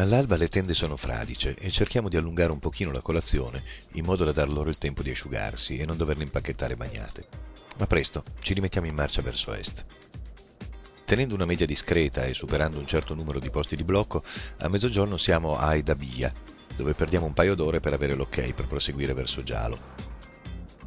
[0.00, 4.24] All'alba le tende sono fradice e cerchiamo di allungare un pochino la colazione in modo
[4.24, 7.26] da dar loro il tempo di asciugarsi e non doverle impacchettare bagnate.
[7.76, 9.84] Ma presto ci rimettiamo in marcia verso est.
[11.04, 14.24] Tenendo una media discreta e superando un certo numero di posti di blocco,
[14.60, 16.32] a mezzogiorno siamo a Aidabia,
[16.74, 19.78] dove perdiamo un paio d'ore per avere l'ok per proseguire verso Gialo.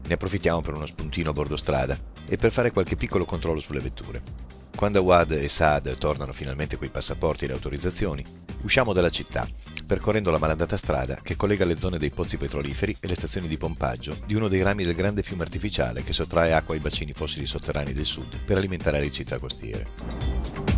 [0.05, 1.95] Ne approfittiamo per uno spuntino a bordo strada
[2.25, 4.52] e per fare qualche piccolo controllo sulle vetture.
[4.83, 8.21] Quando Awad e Saad tornano finalmente coi passaporti e le autorizzazioni,
[8.63, 9.47] usciamo dalla città,
[9.87, 13.55] percorrendo la malandata strada che collega le zone dei pozzi petroliferi e le stazioni di
[13.55, 17.47] pompaggio di uno dei rami del grande fiume artificiale che sottrae acqua ai bacini fossili
[17.47, 20.72] sotterranei del sud per alimentare le città costiere.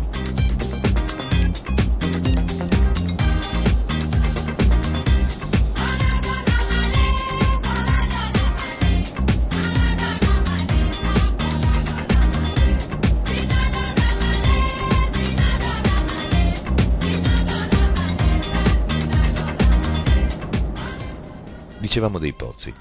[21.96, 22.74] Dicevamo dei pozzi.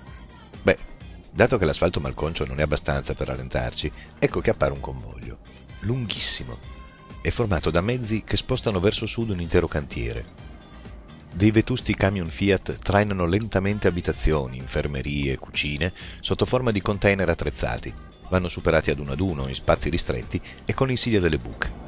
[0.62, 0.78] Beh,
[1.32, 5.38] dato che l'asfalto malconcio non è abbastanza per rallentarci, ecco che appare un convoglio,
[5.84, 6.60] lunghissimo,
[7.22, 10.26] è formato da mezzi che spostano verso sud un intero cantiere.
[11.34, 17.94] Dei vetusti camion Fiat trainano lentamente abitazioni, infermerie, cucine, sotto forma di container attrezzati.
[18.28, 21.85] Vanno superati ad uno ad uno, in spazi ristretti e con l'insidia delle buche.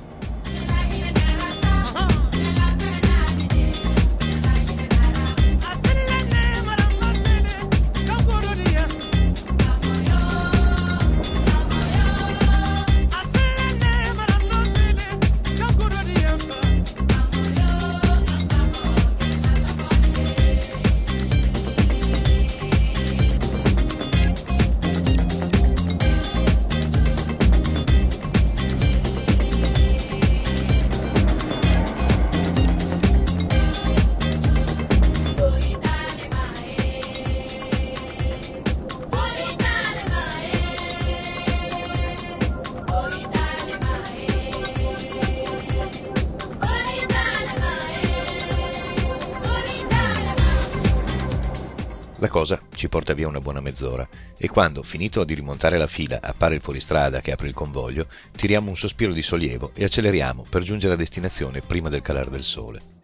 [52.19, 56.19] La cosa ci porta via una buona mezz'ora e quando, finito di rimontare la fila,
[56.19, 60.63] appare il fuoristrada che apre il convoglio, tiriamo un sospiro di sollievo e acceleriamo per
[60.63, 62.96] giungere a destinazione prima del calare del sole.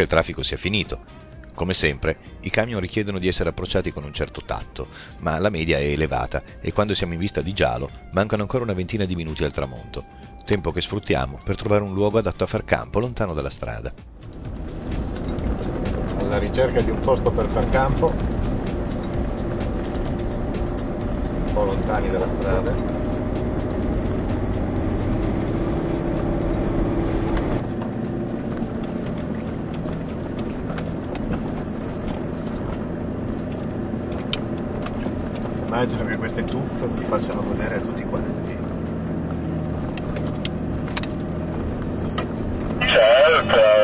[0.00, 1.28] Che il traffico sia finito.
[1.54, 4.88] Come sempre, i camion richiedono di essere approcciati con un certo tatto,
[5.18, 8.72] ma la media è elevata e quando siamo in vista di giallo mancano ancora una
[8.72, 10.06] ventina di minuti al tramonto,
[10.46, 13.92] tempo che sfruttiamo per trovare un luogo adatto a far campo lontano dalla strada.
[16.18, 18.06] Alla ricerca di un posto per far campo,
[21.36, 22.99] un po' lontani dalla strada.
[35.82, 38.58] Immagino che queste tuffe vi facciano godere a tutti quanti.
[42.86, 43.79] Certo,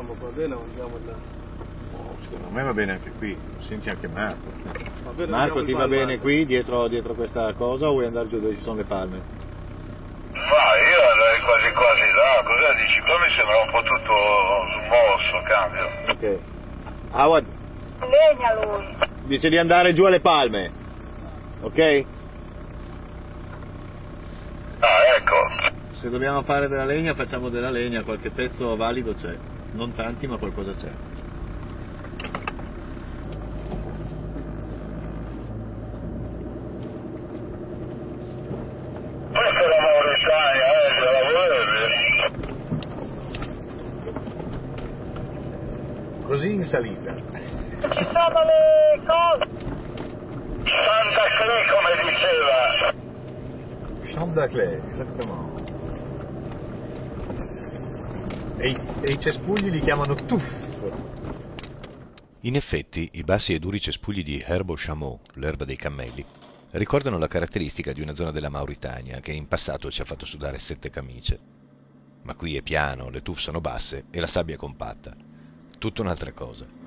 [0.00, 1.12] Facciamo qua bene o andiamo là?
[1.92, 4.50] Oh, secondo me va bene anche qui, senti anche Marco.
[5.04, 8.40] Va bene, Marco ti va bene qui dietro, dietro questa cosa o vuoi andare giù
[8.40, 9.20] dove ci sono le palme?
[10.32, 13.00] Ma io andrei quasi quasi là, cosa dici?
[13.02, 14.14] Qua mi sembra un po' tutto
[14.86, 15.88] smosso, cambio.
[16.08, 16.38] Ok.
[17.10, 17.44] Awad
[17.98, 18.96] Legna lui.
[19.24, 20.70] dice di andare giù alle palme.
[21.60, 22.04] Ok?
[24.78, 25.74] Ah, ecco.
[25.92, 29.49] Se dobbiamo fare della legna facciamo della legna, qualche pezzo valido c'è.
[29.72, 30.90] Non tanti ma qualcosa c'è.
[39.32, 41.88] Questa è la Mauritania, eh, se la volevi.
[46.26, 47.14] Così in salita.
[47.14, 49.48] Ci sono le cose.
[50.64, 52.58] Santa Clé, come diceva.
[54.12, 55.49] Champ d'Aclay, esattamente.
[58.62, 60.44] E i, e i cespugli li chiamano tuff.
[62.40, 66.22] In effetti, i bassi e duri cespugli di Herbo Chameau, l'erba dei cammelli,
[66.72, 70.58] ricordano la caratteristica di una zona della Mauritania che in passato ci ha fatto sudare
[70.58, 71.38] sette camicie.
[72.22, 75.16] Ma qui è piano, le tuffe sono basse e la sabbia è compatta.
[75.78, 76.79] Tutta un'altra cosa.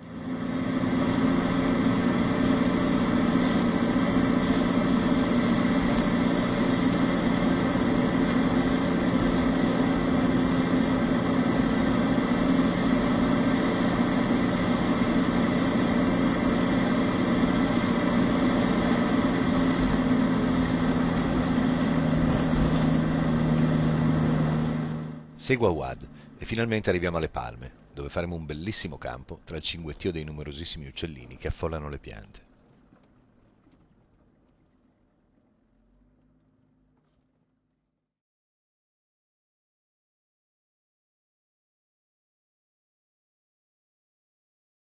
[25.44, 26.08] Segua Wad
[26.38, 30.88] e finalmente arriviamo alle palme, dove faremo un bellissimo campo tra il cinguettio dei numerosissimi
[30.88, 32.53] uccellini che affollano le piante.